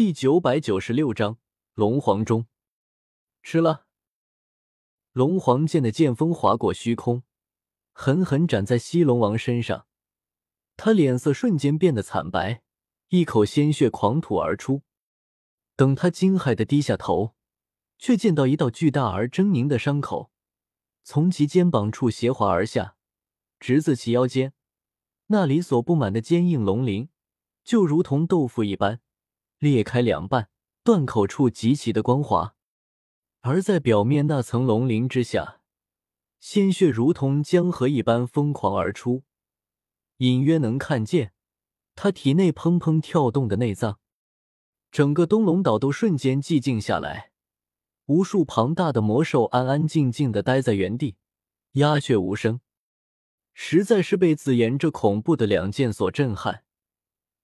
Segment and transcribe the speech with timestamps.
[0.00, 1.36] 第九百九十六章
[1.74, 2.46] 龙皇钟。
[3.42, 3.84] 吃了。
[5.12, 7.22] 龙皇剑的剑锋划过虚空，
[7.92, 9.86] 狠狠斩在西龙王身上。
[10.78, 12.62] 他脸色瞬间变得惨白，
[13.08, 14.80] 一口鲜血狂吐而出。
[15.76, 17.34] 等他惊骇的低下头，
[17.98, 20.30] 却见到一道巨大而狰狞的伤口
[21.02, 22.96] 从其肩膀处斜滑而下，
[23.58, 24.54] 直自其腰间。
[25.26, 27.10] 那里所布满的坚硬龙鳞，
[27.62, 29.02] 就如同豆腐一般
[29.60, 30.48] 裂开两半，
[30.82, 32.56] 断口处极其的光滑。
[33.42, 35.60] 而在表面那层龙鳞之下，
[36.40, 39.22] 鲜血如同江河一般疯狂而出，
[40.16, 41.34] 隐约能看见
[41.94, 43.98] 他体内砰砰跳动的内脏。
[44.90, 47.32] 整个东龙岛都瞬间寂静下来，
[48.06, 51.16] 无数庞大的魔兽安安静静的待在原地，
[51.72, 52.62] 鸦雀无声。
[53.52, 56.64] 实在是被紫妍这恐怖的两剑所震撼，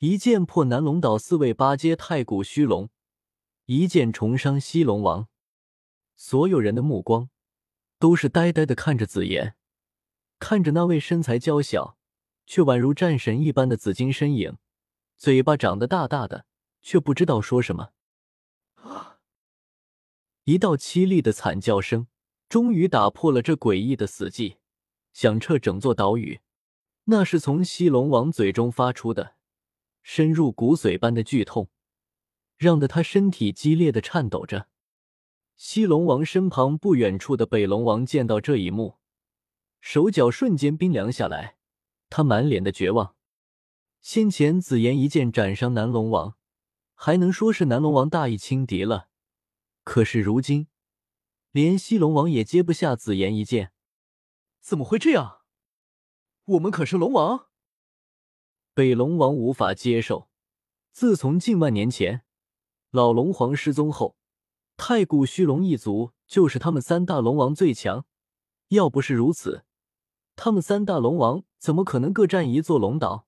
[0.00, 2.88] 一剑破南龙岛四位八阶太古虚龙，
[3.66, 5.26] 一剑重伤西龙王。
[6.14, 7.30] 所有人的目光
[7.98, 9.56] 都是呆呆的看着紫妍，
[10.38, 11.98] 看着那位身材娇小
[12.46, 14.58] 却宛如战神一般的紫金身影，
[15.16, 16.46] 嘴巴长得大大的，
[16.80, 17.90] 却不知道说什么。
[18.76, 19.18] 啊！
[20.44, 22.06] 一道凄厉的惨叫声
[22.48, 24.58] 终于打破了这诡异的死寂。
[25.12, 26.40] 响彻整座岛屿，
[27.06, 29.34] 那是从西龙王嘴中发出的，
[30.10, 31.68] 深入骨髓般的剧痛，
[32.56, 34.66] 让得他身体激烈的颤抖着。
[35.54, 38.96] 西龙王身旁不远处的北龙王见到这一幕，
[39.82, 41.58] 手脚瞬间冰凉下来，
[42.08, 43.16] 他满脸的绝望。
[44.00, 46.38] 先前紫妍一剑斩伤南龙王，
[46.94, 49.10] 还能说是南龙王大义轻敌了，
[49.84, 50.68] 可是如今，
[51.52, 53.72] 连西龙王也接不下紫妍一剑。
[54.62, 55.42] 怎么会这样？
[56.46, 57.47] 我们可是龙王。
[58.78, 60.28] 北龙王无法接受。
[60.92, 62.22] 自从近万年前
[62.92, 64.16] 老龙皇失踪后，
[64.76, 68.06] 太古虚龙一族就是他们三大龙王最强。
[68.68, 69.64] 要不是如此，
[70.36, 73.26] 他们三大龙王怎么可能各占一座龙岛？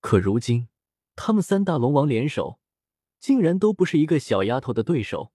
[0.00, 0.66] 可如今，
[1.14, 2.58] 他们三大龙王联手，
[3.20, 5.30] 竟然都不是一个小丫头的对手。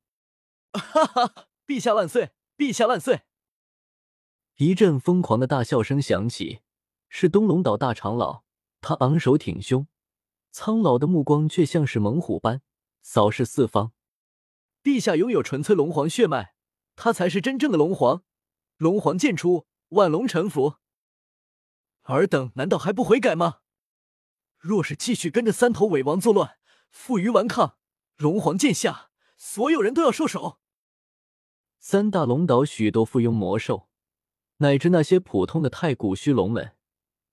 [0.74, 1.48] 哈哈！
[1.66, 2.32] 陛下万岁！
[2.58, 3.22] 陛下万岁！
[4.58, 6.60] 一阵疯狂的大笑声响起，
[7.08, 8.44] 是东龙岛大长老。
[8.82, 9.88] 他昂首挺胸，
[10.52, 12.62] 苍老的目光却像是猛虎般
[13.02, 13.94] 扫视四方。
[14.84, 16.56] 陛下拥有纯粹龙皇血脉，
[16.96, 18.24] 他才是真正的龙皇。
[18.78, 20.78] 龙皇剑出，万龙臣服。
[22.06, 23.60] 尔等难道还不悔改吗？
[24.58, 26.58] 若是继续跟着三头伪王作乱，
[26.90, 27.78] 负隅顽抗，
[28.18, 30.60] 龙皇剑下，所有人都要受首。
[31.78, 33.88] 三大龙岛许多附庸魔兽。
[34.58, 36.76] 乃至那些普通的太古虚龙们，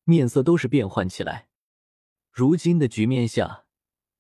[0.08, 1.48] 面色都是变幻起来。
[2.32, 3.66] 如今的局面下，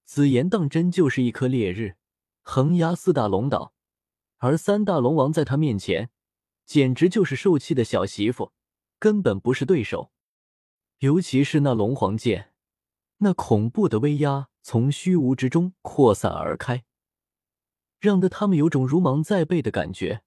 [0.04, 1.96] 紫妍当真就是一颗烈日，
[2.42, 3.72] 横压四大龙岛，
[4.36, 6.10] 而三大龙王在他面前，
[6.66, 8.52] 简直就是受气的小媳妇，
[8.98, 10.12] 根本不是对手。
[10.98, 12.52] 尤其是那龙皇剑，
[13.18, 16.84] 那恐怖的威压从虚无之中扩散而开，
[17.98, 20.20] 让得他们有种如芒在背的感觉。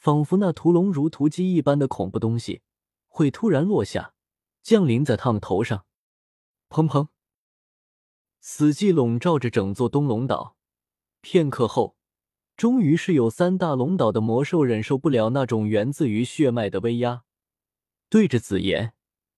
[0.00, 2.62] 仿佛那屠龙如屠鸡一般的恐怖东西
[3.06, 4.14] 会突然落下，
[4.62, 5.86] 降临在他们头上。
[6.68, 7.08] 砰砰！
[8.40, 10.56] 死寂笼罩着整座东龙岛。
[11.20, 11.96] 片刻后，
[12.56, 17.22] 终于是有三大龙岛的魔兽忍受不了那种源自于血脉的威压，
[18.08, 18.94] 对着紫妍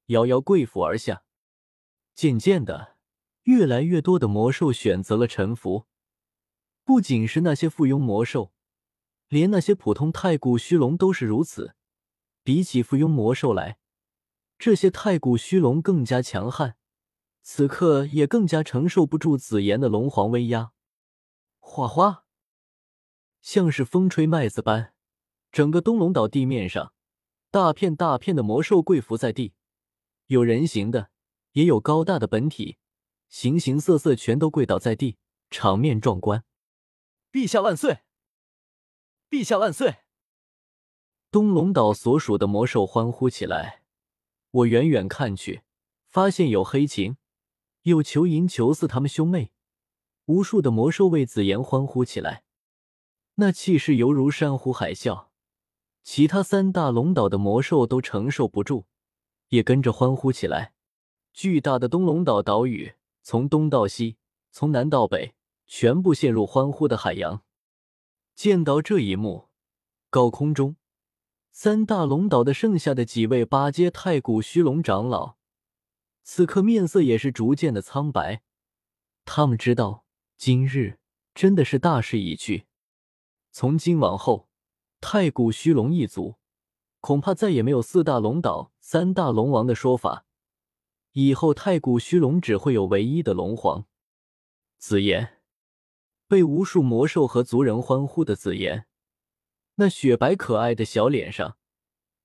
[0.06, 1.24] 遥遥跪伏而下。
[2.14, 2.96] 渐渐的，
[3.42, 5.86] 越来越多的魔兽选择了臣服，
[6.84, 8.52] 不仅是那些附庸魔兽。
[9.28, 11.74] 连那些普通太古虚龙都是如此。
[12.42, 13.78] 比起附庸魔兽来，
[14.58, 16.76] 这些太古虚龙更加强悍，
[17.42, 20.72] 此刻也更加承受不住紫炎的龙皇威压。
[21.58, 22.24] 哗哗，
[23.42, 24.94] 像是风吹麦子般，
[25.50, 26.94] 整个东龙岛地面上，
[27.50, 29.54] 大片大片的魔兽跪伏在地，
[30.26, 31.10] 有人形的，
[31.52, 32.78] 也有高大的本体，
[33.28, 35.18] 形形色色全都跪倒在地，
[35.50, 36.44] 场面壮观。
[37.30, 38.00] 陛下万岁！
[39.28, 39.96] 陛下万岁！
[41.30, 43.83] 东龙岛所属的魔兽欢呼起来。
[44.54, 45.62] 我远远看去，
[46.06, 47.16] 发现有黑琴，
[47.82, 49.50] 有裘银、裘四他们兄妹，
[50.26, 52.44] 无数的魔兽为紫妍欢呼起来。
[53.34, 55.26] 那气势犹如山呼海啸，
[56.04, 58.86] 其他三大龙岛的魔兽都承受不住，
[59.48, 60.74] 也跟着欢呼起来。
[61.32, 64.18] 巨大的东龙岛岛屿，从东到西，
[64.52, 65.34] 从南到北，
[65.66, 67.42] 全部陷入欢呼的海洋。
[68.36, 69.48] 见到这一幕，
[70.10, 70.76] 高空中
[71.56, 75.36] 三大龙岛的剩下的几位八阶太古虚龙长老，
[76.24, 78.42] 此刻面色也是逐渐的苍白。
[79.24, 80.04] 他们知道
[80.36, 80.98] 今日
[81.32, 82.66] 真的是大势已去，
[83.52, 84.48] 从今往后，
[85.00, 86.34] 太古虚龙一族
[86.98, 90.26] 恐怕再也没有四大龙岛、三大龙王的说法。
[91.12, 93.86] 以后太古虚龙只会有唯一的龙皇。
[94.78, 95.40] 紫妍
[96.26, 98.88] 被无数魔兽和族人欢呼的紫妍，
[99.76, 101.56] 那雪白可爱的小脸上，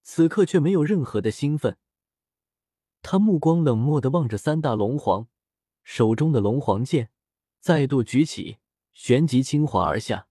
[0.03, 1.77] 此刻却没有任何的兴奋。
[3.01, 5.27] 他目光冷漠的望着三大龙皇，
[5.83, 7.11] 手中的龙皇剑。
[7.59, 8.59] 再度举起，
[8.93, 10.27] 旋即轻滑而下。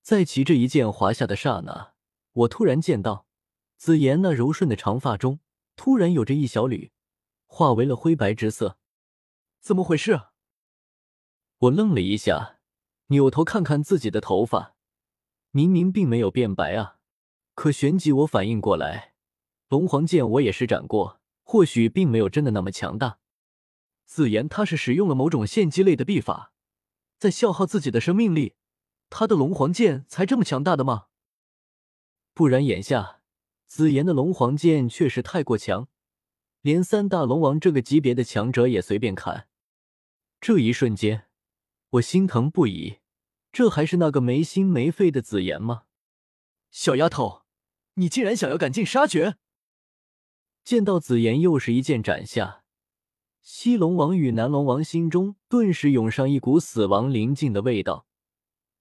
[0.00, 1.92] 在其这一剑滑下的刹那，
[2.32, 3.26] 我突然见到
[3.76, 5.40] 紫妍那柔顺的长发中，
[5.76, 6.92] 突然有着一小缕
[7.46, 8.78] 化为了灰白之色。
[9.60, 10.20] 怎么回事？
[11.58, 12.60] 我愣了一下，
[13.08, 14.74] 扭头看看自己的头发，
[15.50, 16.98] 明明并没有变白啊！
[17.54, 19.14] 可旋即我反应过来，
[19.68, 23.18] 龙皇剑我也施展过，或许并没有真的那么强大。
[24.04, 26.52] 紫妍他是使用了某种献祭类的秘法，
[27.18, 28.54] 在消耗自己的生命力，
[29.10, 31.06] 他的龙皇剑才这么强大的吗？
[32.32, 33.20] 不然眼下
[33.66, 35.88] 紫妍的龙皇剑确实太过强，
[36.62, 39.48] 连三大龙王这个级别的强者也随便砍。
[40.40, 41.26] 这一瞬间，
[41.90, 42.98] 我心疼不已。
[43.50, 45.84] 这还是那个没心没肺的紫妍吗？
[46.70, 47.42] 小丫头，
[47.94, 49.36] 你竟然想要赶尽杀绝！
[50.62, 52.62] 见到紫妍又是一剑斩下。
[53.40, 58.06] 西龙王与南龙王心中顿时涌上一股死亡临近的味道。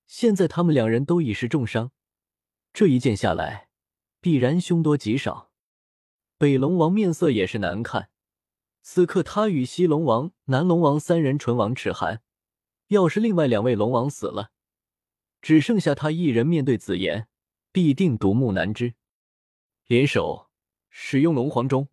[0.06, 1.92] 现在他们两人都已是重伤，
[2.74, 3.70] 这一剑下来，
[4.20, 5.52] 必然凶多吉少。
[6.38, 8.10] 北龙王面色也是难看，
[8.82, 12.22] 此刻他与西龙王、南龙王三人唇亡齿寒。
[12.88, 14.52] 要是另外两位龙王死了，
[15.48, 17.30] 只剩下他一人面对紫妍，
[17.72, 18.96] 必定独木难支。
[19.86, 20.50] 联手，
[20.90, 21.88] 使用龙皇钟。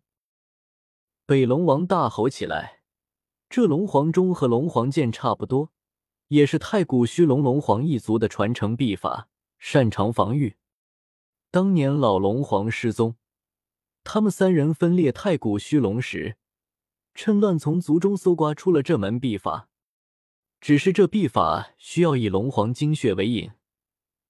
[1.25, 2.81] 北龙王大吼起来
[3.49, 5.71] ：“这龙皇钟和龙皇剑差不多，
[6.27, 10.57] 也是太古虚龙龙皇一族的传承秘法，擅长防御。
[11.49, 13.15] 当年老龙皇失踪，
[14.03, 16.35] 他们三人分裂太古虚龙时，
[17.13, 19.69] 趁乱从族中搜刮出了这门秘法。
[20.65, 23.51] 只是这秘法需要以龙皇精血为引，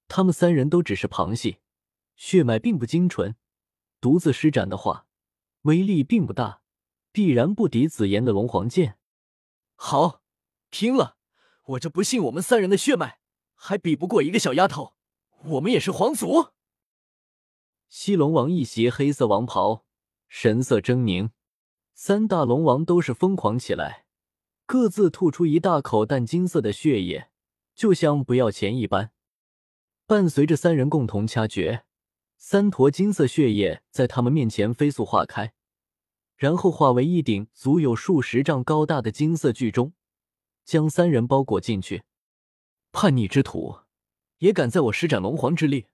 [0.09, 1.59] 他们三人都只是旁系，
[2.17, 3.37] 血脉并不精纯，
[4.01, 5.07] 独自施展的话，
[5.61, 6.61] 威力并不大。”
[7.13, 8.97] 必然不敌紫妍的龙皇剑。
[9.75, 10.23] 好，
[10.69, 11.15] 拼了！
[11.67, 13.21] 我这不信我们三人的血脉
[13.53, 14.97] 还比不过一个小丫头。
[15.45, 16.49] 我们也是皇族。
[17.87, 19.85] 西龙王一袭黑色王袍，
[20.27, 21.29] 神色狰狞。
[21.93, 24.04] 三大龙王都是疯狂起来，
[24.65, 27.29] 各自吐出一大口淡金色的血液，
[27.75, 29.11] 就像不要钱一般。
[30.07, 31.85] 伴随着三人共同掐诀，
[32.37, 35.53] 三坨金色血液在他们面前飞速化开。
[36.35, 39.93] 然后化为一顶足有数十丈高大的金色巨钟，
[40.65, 42.03] 将三人包裹进去。
[42.91, 43.77] 叛逆之徒，
[44.39, 45.85] 也敢在我施展龙皇之力？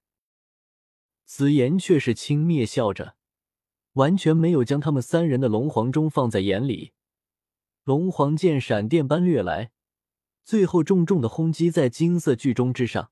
[1.25, 3.15] 紫妍却是轻蔑笑着，
[3.93, 6.93] 完全没有将他们三人的龙皇钟放在眼里。
[7.83, 9.71] 龙皇剑闪电般掠来，
[10.43, 13.09] 最后重重的轰击在金色巨钟之上。